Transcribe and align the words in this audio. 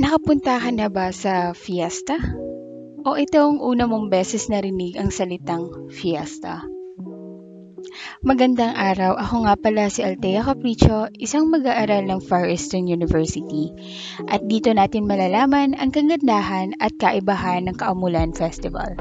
Nakapunta 0.00 0.56
ka 0.60 0.70
na 0.72 0.88
ba 0.88 1.12
sa 1.12 1.52
fiesta? 1.52 2.16
O 3.04 3.20
ito 3.20 3.36
ang 3.36 3.60
una 3.60 3.84
mong 3.84 4.08
beses 4.08 4.48
narinig 4.48 4.96
ang 4.96 5.12
salitang 5.12 5.92
fiesta? 5.92 6.64
Magandang 8.24 8.72
araw, 8.72 9.20
ako 9.20 9.44
nga 9.44 9.54
pala 9.60 9.92
si 9.92 10.00
Altea 10.00 10.40
Capricho, 10.40 11.12
isang 11.20 11.52
mag-aaral 11.52 12.08
ng 12.08 12.20
Far 12.24 12.48
Eastern 12.48 12.88
University. 12.88 13.68
At 14.24 14.48
dito 14.48 14.72
natin 14.72 15.04
malalaman 15.04 15.76
ang 15.76 15.92
kagandahan 15.92 16.72
at 16.80 16.96
kaibahan 16.96 17.68
ng 17.68 17.76
Kaamulan 17.76 18.32
Festival. 18.32 18.96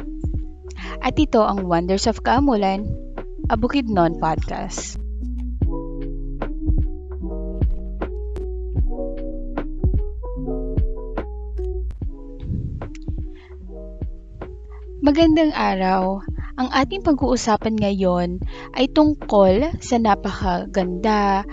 At 1.00 1.16
ito 1.16 1.44
ang 1.48 1.64
Wonders 1.64 2.12
of 2.12 2.20
Kaamulan, 2.28 2.84
a 3.48 3.56
Bukidnon 3.56 4.20
podcast. 4.20 5.03
Magandang 15.04 15.52
araw. 15.52 16.24
Ang 16.56 16.72
ating 16.72 17.04
pag-uusapan 17.04 17.76
ngayon 17.76 18.40
ay 18.72 18.88
tungkol 18.88 19.76
sa 19.84 20.00
napakaganda, 20.00 21.44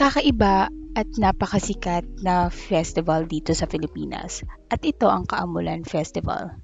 kakaiba 0.00 0.72
at 0.96 1.08
napakasikat 1.20 2.08
na 2.24 2.48
festival 2.48 3.28
dito 3.28 3.52
sa 3.52 3.68
Pilipinas. 3.68 4.40
At 4.72 4.80
ito 4.80 5.12
ang 5.12 5.28
Kaamulan 5.28 5.84
Festival. 5.84 6.56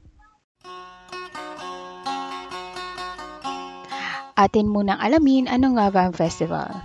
Atin 4.40 4.72
munang 4.72 5.04
alamin 5.04 5.52
ano 5.52 5.76
nga 5.76 5.92
ba 5.92 6.08
ang 6.08 6.16
festival. 6.16 6.80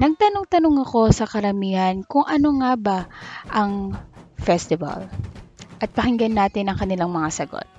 Nagtanong-tanong 0.00 0.88
ako 0.88 1.12
sa 1.12 1.28
karamihan 1.28 2.00
kung 2.00 2.24
ano 2.24 2.64
nga 2.64 2.72
ba 2.80 2.98
ang 3.52 3.92
festival. 4.40 5.04
At 5.84 5.92
pakinggan 5.92 6.32
natin 6.32 6.72
ang 6.72 6.80
kanilang 6.80 7.12
mga 7.12 7.28
sagot. 7.28 7.77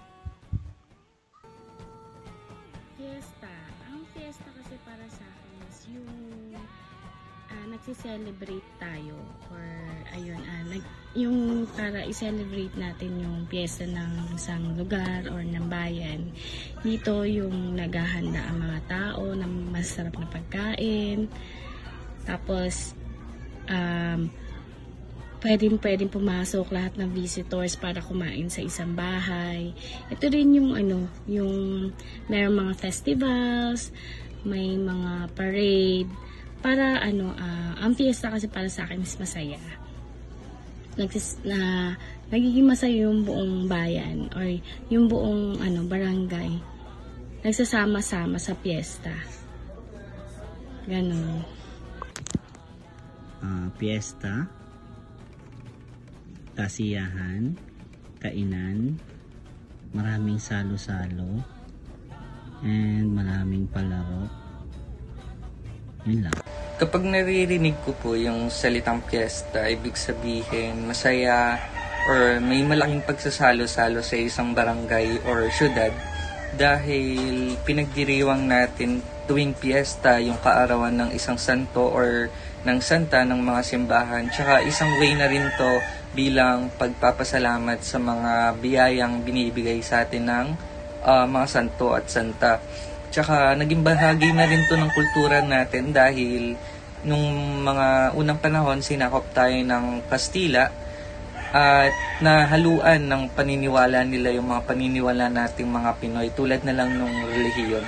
Nagsi-celebrate 7.89 8.69
tayo 8.77 9.17
or 9.49 9.65
ayun, 10.13 10.37
uh, 10.37 10.63
nag, 10.69 10.83
yung 11.17 11.65
para 11.73 12.05
i-celebrate 12.05 12.75
natin 12.77 13.17
yung 13.17 13.49
piyesta 13.49 13.87
ng 13.87 14.37
isang 14.37 14.77
lugar 14.77 15.25
or 15.31 15.41
ng 15.41 15.65
bayan. 15.65 16.29
Dito 16.85 17.25
yung 17.25 17.73
naghahanda 17.73 18.45
ang 18.45 18.61
mga 18.61 18.79
tao 18.85 19.33
ng 19.33 19.73
masarap 19.73 20.13
na 20.21 20.27
pagkain. 20.29 21.31
Tapos, 22.29 22.93
um, 23.65 24.29
pwedeng 25.41 25.79
pwedeng 25.81 26.11
pumasok 26.13 26.69
lahat 26.69 26.93
ng 26.99 27.09
visitors 27.09 27.73
para 27.79 28.05
kumain 28.05 28.51
sa 28.53 28.61
isang 28.61 28.93
bahay. 28.93 29.73
Ito 30.13 30.29
rin 30.29 30.51
yung 30.51 30.77
ano, 30.77 31.09
yung 31.25 31.89
merong 32.27 32.69
mga 32.69 32.73
festivals, 32.77 33.89
may 34.45 34.75
mga 34.79 35.31
parade, 35.35 36.11
para 36.59 36.99
ano, 36.99 37.31
uh, 37.35 37.71
ang 37.79 37.95
fiesta 37.95 38.27
kasi 38.27 38.51
para 38.51 38.67
sa 38.67 38.83
akin 38.83 39.03
is 39.03 39.15
masaya. 39.15 39.59
Nagsis, 40.99 41.39
na, 41.47 41.95
nagiging 42.27 42.67
masaya 42.67 43.07
yung 43.07 43.23
buong 43.23 43.71
bayan 43.71 44.27
or 44.35 44.43
yung 44.91 45.07
buong 45.07 45.55
ano, 45.63 45.87
barangay. 45.87 46.59
Nagsasama-sama 47.39 48.35
sa 48.35 48.51
fiesta. 48.59 49.15
Ganun. 50.83 51.47
Uh, 53.39 53.71
fiesta, 53.79 54.51
kasiyahan, 56.59 57.55
kainan, 58.19 58.99
maraming 59.95 60.35
salo-salo, 60.35 61.39
and 62.63 63.15
maraming 63.15 63.65
palaro. 63.71 64.27
Yun 66.07 66.27
lang. 66.27 66.35
Kapag 66.79 67.03
naririnig 67.03 67.75
ko 67.83 67.91
po 67.91 68.15
yung 68.15 68.47
salitang 68.47 69.03
piyesta, 69.03 69.67
ibig 69.67 69.99
sabihin 69.99 70.87
masaya 70.87 71.59
or 72.07 72.39
may 72.39 72.63
malaking 72.63 73.03
pagsasalo-salo 73.03 73.99
sa 73.99 74.15
isang 74.15 74.55
barangay 74.55 75.19
or 75.27 75.51
syudad 75.51 75.91
dahil 76.55 77.53
pinagdiriwang 77.67 78.47
natin 78.47 79.03
tuwing 79.27 79.53
piyesta 79.53 80.17
yung 80.23 80.39
kaarawan 80.41 80.95
ng 80.95 81.09
isang 81.13 81.37
santo 81.37 81.85
or 81.85 82.31
ng 82.65 82.79
santa 82.79 83.27
ng 83.27 83.43
mga 83.43 83.61
simbahan. 83.61 84.25
Tsaka 84.31 84.63
isang 84.65 84.89
way 84.97 85.13
na 85.13 85.29
rin 85.29 85.45
to 85.59 85.71
bilang 86.17 86.73
pagpapasalamat 86.79 87.83
sa 87.85 88.01
mga 88.01 88.57
biyayang 88.57 89.21
binibigay 89.21 89.83
sa 89.85 90.07
atin 90.07 90.25
ng 90.25 90.47
uh, 91.03 91.25
mga 91.27 91.47
santo 91.47 91.95
at 91.95 92.05
santa. 92.07 92.59
Tsaka 93.09 93.57
naging 93.57 93.81
bahagi 93.81 94.29
na 94.31 94.45
rin 94.45 94.63
to 94.69 94.77
ng 94.77 94.91
kultura 94.93 95.41
natin 95.41 95.91
dahil 95.91 96.53
nung 97.03 97.63
mga 97.63 98.13
unang 98.13 98.39
panahon 98.43 98.83
sinakop 98.83 99.23
tayo 99.31 99.55
ng 99.55 100.03
Kastila 100.11 100.67
at 101.49 101.93
nahaluan 102.21 103.09
ng 103.09 103.33
paniniwala 103.33 104.05
nila 104.05 104.29
yung 104.35 104.53
mga 104.53 104.69
paniniwala 104.69 105.33
nating 105.33 105.65
mga 105.65 105.91
Pinoy 105.97 106.29
tulad 106.35 106.61
na 106.61 106.77
lang 106.77 106.93
nung 106.93 107.15
relihiyon. 107.25 107.85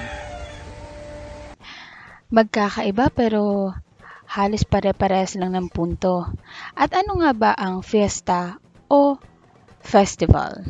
Magkakaiba 2.32 3.12
pero 3.12 3.76
halos 4.32 4.64
pare-pares 4.64 5.36
lang 5.36 5.54
ng 5.54 5.68
punto. 5.68 6.32
At 6.74 6.96
ano 6.96 7.20
nga 7.20 7.32
ba 7.36 7.52
ang 7.52 7.84
fiesta 7.84 8.58
o 8.88 9.20
festival? 9.84 10.64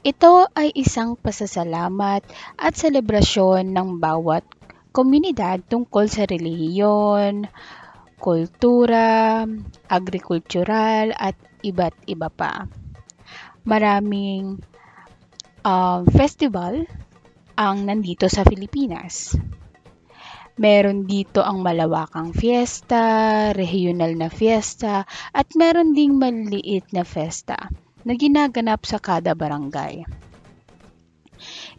Ito 0.00 0.48
ay 0.56 0.72
isang 0.72 1.20
pasasalamat 1.20 2.24
at 2.56 2.72
selebrasyon 2.72 3.68
ng 3.68 4.00
bawat 4.00 4.40
komunidad 4.96 5.60
tungkol 5.68 6.08
sa 6.08 6.24
relihiyon, 6.24 7.44
kultura, 8.16 9.44
agrikultural 9.86 11.12
at 11.12 11.36
iba't 11.60 11.94
iba 12.08 12.32
pa. 12.32 12.64
Maraming 13.68 14.56
um, 15.62 16.00
festival 16.08 16.88
ang 17.58 17.84
nandito 17.84 18.26
sa 18.32 18.48
Pilipinas. 18.48 19.36
Meron 20.58 21.06
dito 21.06 21.44
ang 21.44 21.62
malawakang 21.62 22.34
fiesta, 22.34 23.52
regional 23.54 24.16
na 24.18 24.26
fiesta, 24.32 25.06
at 25.30 25.46
meron 25.54 25.94
ding 25.94 26.18
maliit 26.18 26.90
na 26.90 27.06
fiesta 27.06 27.70
na 28.08 28.16
ginaganap 28.16 28.88
sa 28.88 28.96
kada 28.96 29.36
barangay. 29.36 30.08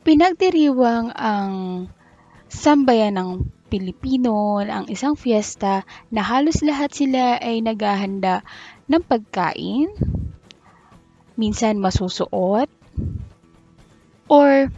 Pinagdiriwang 0.06 1.10
ang 1.18 1.54
sambayan 2.46 3.18
ng 3.18 3.30
Pilipino 3.70 4.62
ang 4.62 4.86
isang 4.90 5.14
fiesta 5.14 5.86
na 6.10 6.26
halos 6.26 6.66
lahat 6.66 6.94
sila 6.94 7.38
ay 7.38 7.62
naghahanda 7.62 8.42
ng 8.90 9.02
pagkain, 9.06 9.90
minsan 11.38 11.78
masusuot, 11.78 12.70
or 14.26 14.74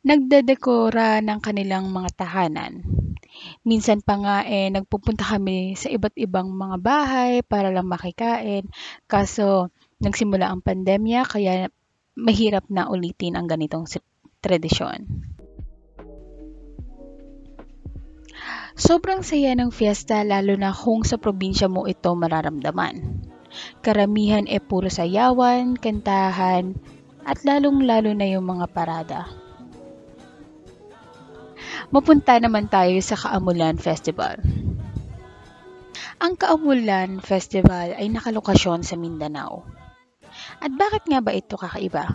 nagdedekora 0.00 1.20
ng 1.20 1.38
kanilang 1.44 1.92
mga 1.92 2.16
tahanan. 2.16 2.80
Minsan 3.62 4.00
pa 4.00 4.16
nga 4.18 4.36
eh 4.48 4.72
nagpupunta 4.72 5.22
kami 5.22 5.76
sa 5.76 5.92
iba't 5.92 6.16
ibang 6.16 6.48
mga 6.48 6.76
bahay 6.80 7.32
para 7.44 7.68
lang 7.68 7.86
makikain. 7.86 8.66
Kaso 9.04 9.68
nagsimula 9.98 10.46
ang 10.46 10.62
pandemya 10.62 11.26
kaya 11.26 11.70
mahirap 12.14 12.66
na 12.70 12.86
ulitin 12.90 13.34
ang 13.34 13.46
ganitong 13.50 13.86
tradisyon. 14.38 15.06
Sobrang 18.78 19.26
saya 19.26 19.58
ng 19.58 19.74
fiesta 19.74 20.22
lalo 20.22 20.54
na 20.54 20.70
kung 20.70 21.02
sa 21.02 21.18
probinsya 21.18 21.66
mo 21.66 21.90
ito 21.90 22.14
mararamdaman. 22.14 23.26
Karamihan 23.82 24.46
e 24.46 24.62
puro 24.62 24.86
sayawan, 24.86 25.74
kantahan, 25.74 26.78
at 27.26 27.42
lalong-lalo 27.42 28.14
na 28.14 28.26
yung 28.30 28.46
mga 28.46 28.66
parada. 28.70 29.26
Mapunta 31.90 32.38
naman 32.38 32.70
tayo 32.70 32.94
sa 33.02 33.18
Kaamulan 33.18 33.82
Festival. 33.82 34.38
Ang 36.22 36.38
Kaamulan 36.38 37.18
Festival 37.18 37.98
ay 37.98 38.06
nakalokasyon 38.14 38.86
sa 38.86 38.94
Mindanao. 38.94 39.77
At 40.58 40.74
bakit 40.74 41.06
nga 41.06 41.22
ba 41.22 41.30
ito 41.30 41.54
kakaiba? 41.54 42.10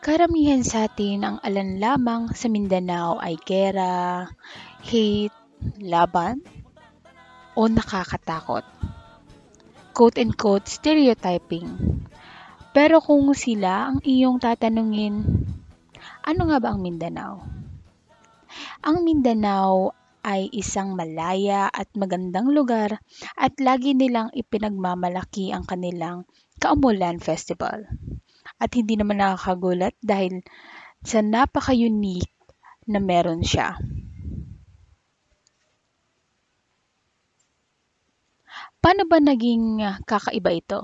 Karamihan 0.00 0.64
sa 0.64 0.88
atin 0.88 1.20
ang 1.20 1.36
alan 1.44 1.76
lamang 1.76 2.32
sa 2.32 2.48
Mindanao 2.48 3.20
ay 3.20 3.36
gera, 3.44 4.24
hate, 4.80 5.34
laban, 5.82 6.40
o 7.58 7.66
nakakatakot. 7.68 8.64
Quote-unquote 9.92 10.70
stereotyping. 10.70 11.66
Pero 12.70 13.02
kung 13.02 13.34
sila 13.34 13.90
ang 13.92 13.98
iyong 14.06 14.38
tatanungin, 14.38 15.26
ano 16.22 16.42
nga 16.48 16.58
ba 16.62 16.72
ang 16.72 16.80
Mindanao? 16.80 17.42
Ang 18.86 19.02
Mindanao 19.02 19.92
ay 20.22 20.48
isang 20.54 20.94
malaya 20.94 21.66
at 21.68 21.90
magandang 21.98 22.54
lugar 22.54 23.02
at 23.34 23.52
lagi 23.58 23.92
nilang 23.92 24.30
ipinagmamalaki 24.32 25.50
ang 25.50 25.66
kanilang 25.66 26.24
Kaumulan 26.58 27.22
Festival. 27.22 27.86
At 28.58 28.74
hindi 28.74 28.98
naman 28.98 29.22
nakakagulat 29.22 29.94
dahil 30.02 30.42
sa 31.06 31.22
napaka-unique 31.22 32.34
na 32.90 32.98
meron 32.98 33.46
siya. 33.46 33.78
Paano 38.78 39.06
ba 39.10 39.18
naging 39.18 39.82
kakaiba 40.06 40.50
ito? 40.54 40.80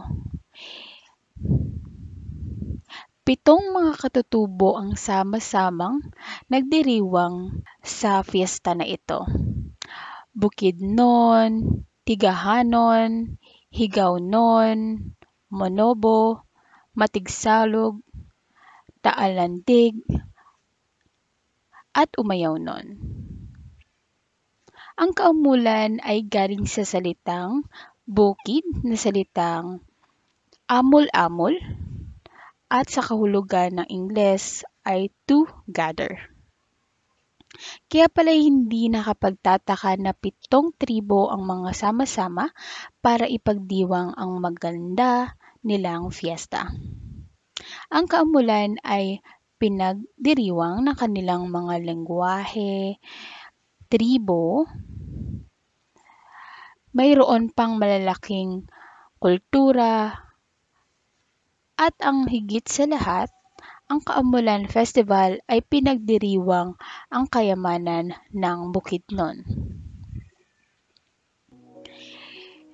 Pitong 3.24 3.72
mga 3.72 3.96
katutubo 3.96 4.76
ang 4.76 5.00
sama-samang 5.00 6.12
nagdiriwang 6.52 7.64
sa 7.80 8.20
fiesta 8.20 8.76
na 8.76 8.84
ito. 8.84 9.24
Bukidnon, 10.36 11.80
Tigahanon, 12.04 13.40
Higawnon, 13.72 14.78
Monobo, 15.52 16.44
Matigsalog, 16.96 18.00
Taalandig, 19.04 20.00
at 21.94 22.10
Umayawnon. 22.18 22.98
Ang 24.94 25.10
kaumulan 25.14 25.98
ay 26.02 26.26
galing 26.26 26.66
sa 26.66 26.86
salitang 26.86 27.66
bukid 28.06 28.62
na 28.82 28.94
salitang 28.94 29.82
amol-amol 30.70 31.54
at 32.70 32.90
sa 32.90 33.02
kahulugan 33.02 33.78
ng 33.78 33.88
Ingles 33.90 34.66
ay 34.82 35.14
to 35.26 35.46
gather. 35.70 36.33
Kaya 37.88 38.10
pala 38.10 38.32
hindi 38.34 38.88
nakapagtataka 38.90 39.96
na 40.00 40.12
pitong 40.12 40.74
tribo 40.76 41.30
ang 41.30 41.44
mga 41.46 41.70
sama-sama 41.72 42.50
para 43.00 43.24
ipagdiwang 43.28 44.16
ang 44.16 44.40
maganda 44.40 45.38
nilang 45.64 46.12
fiesta. 46.12 46.68
Ang 47.88 48.04
kaumulan 48.10 48.76
ay 48.84 49.24
pinagdiriwang 49.56 50.84
ng 50.84 50.96
kanilang 50.98 51.48
mga 51.48 51.80
lengguwahe, 51.80 53.00
tribo, 53.88 54.68
mayroon 56.92 57.48
pang 57.50 57.80
malalaking 57.80 58.68
kultura, 59.16 60.20
at 61.74 61.94
ang 61.98 62.30
higit 62.30 62.62
sa 62.70 62.86
lahat, 62.86 63.34
ang 63.84 64.00
Kaamulan 64.00 64.64
Festival 64.64 65.44
ay 65.44 65.60
pinagdiriwang 65.60 66.72
ang 67.12 67.24
kayamanan 67.28 68.16
ng 68.32 68.58
Bukidnon. 68.72 69.44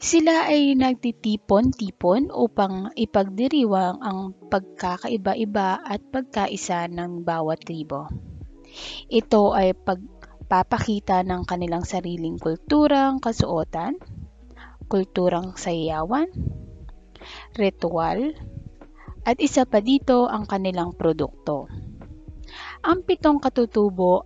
Sila 0.01 0.49
ay 0.49 0.73
nagtitipon-tipon 0.81 2.33
upang 2.33 2.89
ipagdiriwang 2.97 4.01
ang 4.01 4.33
pagkakaiba-iba 4.49 5.77
at 5.77 6.01
pagkaisa 6.09 6.89
ng 6.89 7.21
bawat 7.21 7.61
tribo. 7.69 8.09
Ito 9.12 9.53
ay 9.53 9.77
pagpapakita 9.77 11.21
ng 11.27 11.45
kanilang 11.45 11.85
sariling 11.85 12.41
kulturang 12.41 13.21
kasuotan, 13.21 14.01
kulturang 14.89 15.61
sayawan, 15.61 16.33
ritual, 17.61 18.33
at 19.25 19.37
isa 19.41 19.69
pa 19.69 19.85
dito 19.85 20.27
ang 20.27 20.49
kanilang 20.49 20.97
produkto. 20.97 21.69
Ang 22.81 23.05
pitong 23.05 23.39
katutubo 23.39 24.25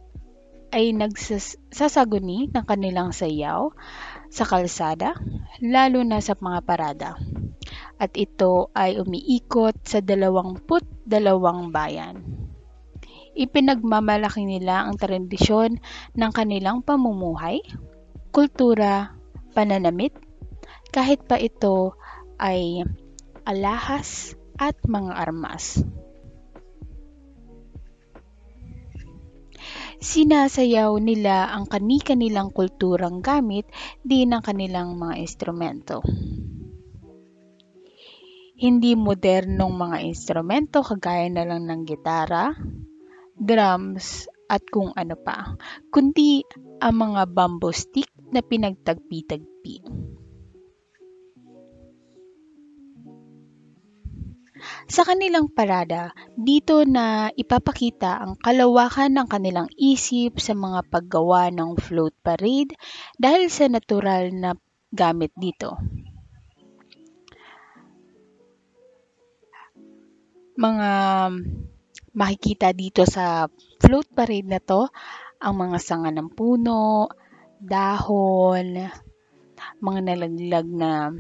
ay 0.75 0.91
nagsasaguni 0.91 2.51
ng 2.51 2.65
kanilang 2.67 3.15
sayaw 3.15 3.71
sa 4.27 4.43
kalsada, 4.43 5.15
lalo 5.63 6.03
na 6.03 6.19
sa 6.19 6.35
mga 6.35 6.61
parada. 6.67 7.11
At 7.95 8.19
ito 8.19 8.75
ay 8.75 8.99
umiikot 8.99 9.87
sa 9.87 10.03
dalawamput 10.03 10.83
dalawang 11.07 11.71
bayan. 11.71 12.27
Ipinagmamalaki 13.39 14.47
nila 14.47 14.87
ang 14.87 14.99
tradisyon 14.99 15.79
ng 16.15 16.31
kanilang 16.35 16.83
pamumuhay, 16.83 17.63
kultura, 18.35 19.15
pananamit, 19.55 20.15
kahit 20.91 21.23
pa 21.27 21.39
ito 21.39 21.99
ay 22.39 22.83
alahas 23.47 24.39
at 24.59 24.79
mga 24.87 25.13
armas. 25.15 25.83
Sinasayaw 30.05 31.01
nila 31.01 31.49
ang 31.49 31.65
kani-kanilang 31.65 32.53
kulturang 32.53 33.25
gamit 33.25 33.65
din 34.05 34.37
ng 34.37 34.43
kanilang 34.45 35.01
mga 35.01 35.17
instrumento. 35.17 36.05
Hindi 38.55 38.93
modernong 38.95 39.73
mga 39.73 39.99
instrumento 40.05 40.85
kagaya 40.85 41.33
na 41.33 41.49
lang 41.49 41.65
ng 41.65 41.81
gitara, 41.89 42.53
drums, 43.33 44.29
at 44.45 44.61
kung 44.69 44.93
ano 44.93 45.17
pa, 45.17 45.57
kundi 45.89 46.45
ang 46.85 47.01
mga 47.01 47.33
bamboo 47.33 47.73
stick 47.73 48.13
na 48.29 48.45
pinagtagpi-tagpi. 48.45 50.04
Sa 54.85 55.03
kanilang 55.03 55.49
parada, 55.49 56.13
dito 56.37 56.85
na 56.85 57.33
ipapakita 57.33 58.21
ang 58.21 58.37
kalawakan 58.37 59.17
ng 59.17 59.29
kanilang 59.31 59.69
isip 59.81 60.37
sa 60.39 60.53
mga 60.53 60.85
paggawa 60.93 61.49
ng 61.49 61.81
float 61.81 62.13
parade 62.21 62.77
dahil 63.17 63.49
sa 63.49 63.71
natural 63.71 64.31
na 64.35 64.53
gamit 64.93 65.33
dito. 65.35 65.81
Mga 70.55 70.91
makikita 72.15 72.71
dito 72.71 73.03
sa 73.03 73.51
float 73.83 74.07
parade 74.15 74.47
na 74.47 74.63
to 74.63 74.87
ang 75.43 75.55
mga 75.59 75.79
sanga 75.83 76.15
ng 76.15 76.31
puno, 76.31 77.11
dahon, 77.59 78.87
mga 79.81 80.01
nalaglag 80.05 80.69
na 80.69 81.11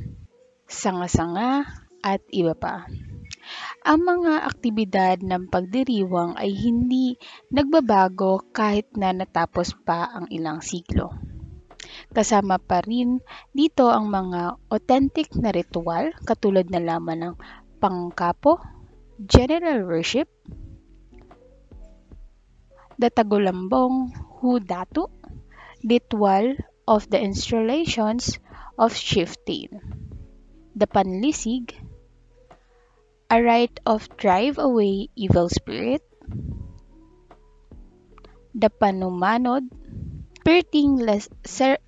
sanga-sanga 0.68 1.66
at 2.04 2.20
iba 2.30 2.52
pa. 2.54 2.86
Ang 3.84 4.00
mga 4.00 4.48
aktibidad 4.48 5.20
ng 5.20 5.52
pagdiriwang 5.52 6.40
ay 6.40 6.56
hindi 6.56 7.20
nagbabago 7.52 8.40
kahit 8.48 8.88
na 8.96 9.12
natapos 9.12 9.76
pa 9.85 10.09
ang 10.09 10.25
ilang 10.32 10.64
siglo. 10.64 11.12
Kasama 12.09 12.56
pa 12.56 12.80
rin 12.80 13.20
dito 13.52 13.92
ang 13.92 14.09
mga 14.09 14.56
authentic 14.73 15.37
na 15.37 15.52
ritual 15.52 16.16
katulad 16.25 16.64
na 16.73 16.80
laman 16.80 17.28
ng 17.28 17.35
pangkapo, 17.76 18.56
general 19.20 19.85
worship, 19.85 20.32
datagulambong 22.97 24.16
hudatu, 24.40 25.12
ritual 25.85 26.56
of 26.88 27.04
the 27.12 27.20
installations 27.20 28.40
of 28.80 28.97
shifting, 28.97 29.68
the 30.73 30.88
panlisig, 30.88 31.76
a 33.31 33.43
rite 33.43 33.81
of 33.87 34.09
drive 34.16 34.59
away 34.59 35.09
evil 35.16 35.49
spirit, 35.49 36.02
the 38.54 38.71
panumanod, 38.71 39.69
spiriting 40.38 40.97
les, 40.97 41.28
ser, 41.45 41.78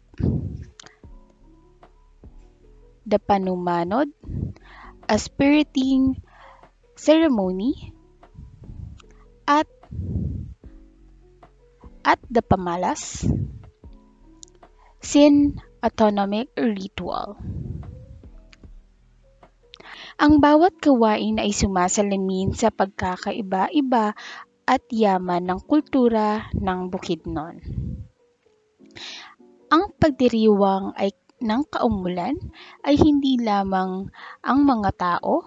the 3.07 3.19
panumanod, 3.19 4.11
a 5.09 5.19
spiriting 5.19 6.21
ceremony, 6.97 7.93
at 9.47 9.69
at 12.05 12.19
the 12.31 12.43
pamalas, 12.43 13.27
sin 15.03 15.61
autonomic 15.85 16.49
ritual. 16.57 17.37
Ang 20.17 20.41
bawat 20.41 20.81
gawain 20.81 21.37
ay 21.37 21.53
sumasalamin 21.53 22.57
sa 22.57 22.73
pagkakaiba-iba 22.73 24.17
at 24.65 24.83
yaman 24.89 25.45
ng 25.45 25.61
kultura 25.69 26.49
ng 26.57 26.89
Bukidnon. 26.89 27.61
Ang 29.69 29.85
pagdiriwang 30.01 30.97
ay 30.97 31.13
ng 31.37 31.63
kaumulan 31.69 32.33
ay 32.81 32.97
hindi 32.97 33.37
lamang 33.37 34.09
ang 34.41 34.59
mga 34.65 34.91
tao, 34.97 35.45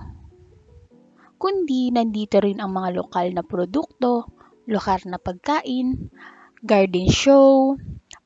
kundi 1.42 1.90
nandito 1.90 2.38
rin 2.38 2.62
ang 2.62 2.70
mga 2.70 2.94
lokal 2.94 3.34
na 3.34 3.42
produkto, 3.42 4.30
lokal 4.70 5.02
na 5.10 5.18
pagkain, 5.18 6.14
garden 6.62 7.10
show, 7.10 7.74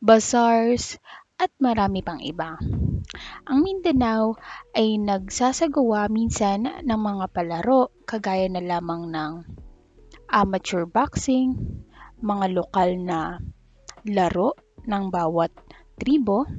bazaars, 0.04 1.00
at 1.40 1.56
marami 1.64 2.04
pang 2.04 2.20
iba. 2.20 2.60
Ang 3.46 3.62
Mindanao 3.62 4.42
ay 4.74 4.98
nagsasagawa 4.98 6.10
minsan 6.10 6.66
ng 6.82 7.00
mga 7.00 7.26
palaro 7.30 7.94
kagaya 8.10 8.50
na 8.50 8.64
lamang 8.64 9.14
ng 9.14 9.34
amateur 10.34 10.90
boxing, 10.90 11.54
mga 12.26 12.46
lokal 12.58 12.98
na 12.98 13.38
laro 14.10 14.58
ng 14.90 15.14
bawat 15.14 15.54
tribo, 16.02 16.50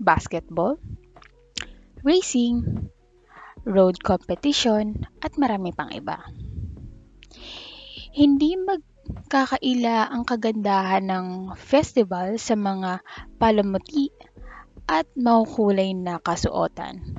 basketball, 0.00 0.80
racing, 2.00 2.88
road 3.68 4.00
competition, 4.00 5.04
at 5.20 5.36
marami 5.36 5.70
pang 5.76 5.92
iba. 5.92 6.18
Hindi 8.16 8.56
magkakaila 8.56 10.10
ang 10.10 10.24
kagandahan 10.24 11.04
ng 11.06 11.26
festival 11.60 12.40
sa 12.40 12.56
mga 12.56 13.04
palamuti 13.36 14.31
at 14.92 15.08
makukulay 15.16 15.96
na 15.96 16.20
kasuotan 16.20 17.16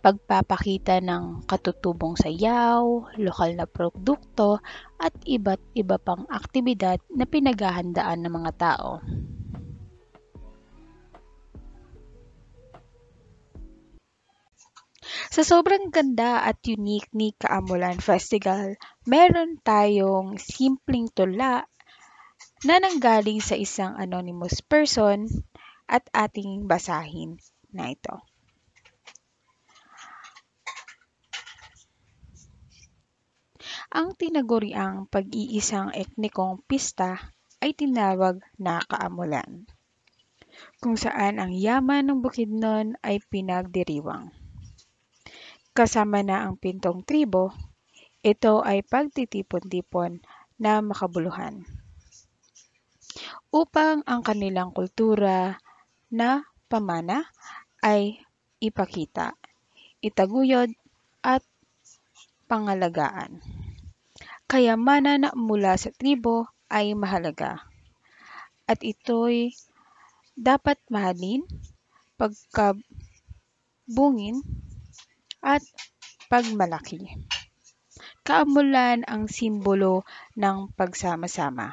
pagpapakita 0.00 1.04
ng 1.04 1.44
katutubong 1.44 2.16
sayaw, 2.16 3.12
lokal 3.20 3.50
na 3.52 3.68
produkto, 3.68 4.64
at 4.96 5.12
iba't 5.28 5.60
iba 5.76 6.00
pang 6.00 6.24
aktibidad 6.32 6.96
na 7.12 7.28
pinaghahandaan 7.28 8.24
ng 8.24 8.32
mga 8.32 8.52
tao. 8.56 9.04
Sa 15.30 15.46
sobrang 15.46 15.92
ganda 15.94 16.42
at 16.42 16.58
unique 16.66 17.12
ni 17.14 17.36
Kaamulan 17.36 18.00
Festival, 18.02 18.74
meron 19.06 19.60
tayong 19.62 20.40
simpleng 20.40 21.12
tula 21.12 21.68
na 22.66 22.74
nanggaling 22.82 23.38
sa 23.38 23.54
isang 23.54 23.94
anonymous 23.94 24.58
person 24.64 25.28
at 25.90 26.06
ating 26.14 26.70
basahin 26.70 27.42
na 27.74 27.90
ito. 27.90 28.22
Ang 33.90 34.14
tinaguriang 34.14 35.10
pag-iisang 35.10 35.90
etnikong 35.90 36.62
pista 36.62 37.34
ay 37.58 37.74
tinawag 37.74 38.38
na 38.54 38.78
kaamulan, 38.86 39.66
kung 40.78 40.94
saan 40.94 41.42
ang 41.42 41.50
yaman 41.50 42.06
ng 42.06 42.22
Bukidnon 42.22 42.94
ay 43.02 43.18
pinagdiriwang. 43.18 44.30
Kasama 45.74 46.22
na 46.22 46.46
ang 46.46 46.54
pintong 46.54 47.02
tribo, 47.02 47.50
ito 48.22 48.62
ay 48.62 48.86
pagtitipon-tipon 48.86 50.22
na 50.62 50.78
makabuluhan 50.78 51.66
upang 53.50 54.06
ang 54.06 54.22
kanilang 54.22 54.70
kultura 54.70 55.58
na 56.12 56.44
pamana 56.68 57.24
ay 57.80 58.20
ipakita, 58.60 59.32
itaguyod 60.04 60.74
at 61.24 61.42
pangalagaan 62.50 63.40
kayamanan 64.50 65.30
mula 65.38 65.78
sa 65.78 65.94
tribo 65.94 66.50
ay 66.66 66.98
mahalaga 66.98 67.62
at 68.66 68.82
ito'y 68.82 69.54
dapat 70.34 70.74
mahalin, 70.90 71.46
pagkabungin, 72.18 72.82
at 75.38 75.62
pagmalaki. 76.26 77.06
Kaamulan 78.26 79.06
ang 79.06 79.30
simbolo 79.30 80.02
ng 80.34 80.70
pagsama-sama. 80.74 81.70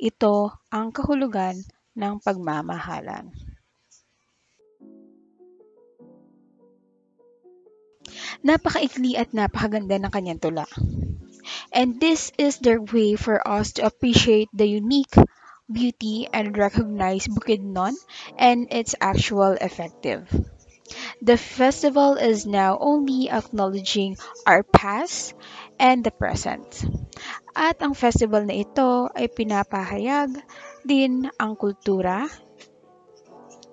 Ito 0.00 0.56
ang 0.72 0.92
kahulugan 0.92 1.60
ng 1.96 2.20
pagmamahalan. 2.24 3.49
Napakaikli 8.40 9.20
at 9.20 9.36
napakaganda 9.36 10.00
ng 10.00 10.12
kanyang 10.12 10.40
tula. 10.40 10.66
And 11.72 12.00
this 12.00 12.32
is 12.38 12.58
their 12.58 12.80
way 12.80 13.14
for 13.16 13.40
us 13.46 13.76
to 13.76 13.86
appreciate 13.86 14.48
the 14.52 14.66
unique 14.66 15.14
beauty 15.70 16.26
and 16.32 16.56
recognize 16.56 17.30
Bukidnon 17.30 17.94
and 18.36 18.66
its 18.72 18.94
actual 19.00 19.54
effective. 19.54 20.26
The 21.22 21.38
festival 21.38 22.18
is 22.18 22.46
now 22.46 22.78
only 22.80 23.30
acknowledging 23.30 24.18
our 24.42 24.66
past 24.66 25.38
and 25.78 26.02
the 26.02 26.10
present. 26.10 26.66
At 27.54 27.78
ang 27.78 27.94
festival 27.94 28.42
na 28.42 28.58
ito 28.58 29.06
ay 29.14 29.30
pinapahayag 29.30 30.34
din 30.82 31.30
ang 31.38 31.54
kultura, 31.54 32.26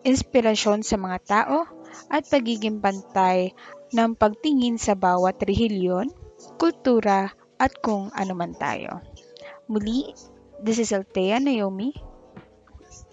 inspirasyon 0.05 0.85
sa 0.85 0.95
mga 1.01 1.17
tao, 1.25 1.65
at 2.13 2.29
pagiging 2.29 2.77
pantay 2.77 3.57
ng 3.93 4.15
pagtingin 4.15 4.79
sa 4.79 4.95
bawat 4.95 5.39
rehilyon, 5.43 6.11
kultura, 6.59 7.31
at 7.57 7.73
kung 7.81 8.13
ano 8.13 8.33
man 8.37 8.53
tayo. 8.53 9.01
Muli, 9.65 10.13
this 10.61 10.77
is 10.77 10.93
Altea 10.93 11.41
Naomi. 11.41 11.91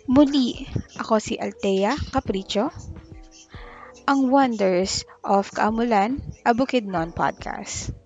Muli, 0.04 0.68
ako 1.00 1.16
si 1.16 1.40
Altea 1.40 1.96
Capricho, 2.12 2.68
ang 4.04 4.28
Wonders 4.28 5.08
of 5.24 5.48
Kaamulan, 5.48 6.20
a 6.44 6.52
Bukidnon 6.52 7.16
podcast. 7.16 8.03